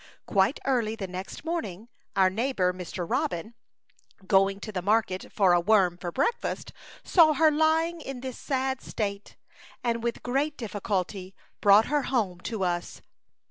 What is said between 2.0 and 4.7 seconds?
our neighbor, Mr. Robin, going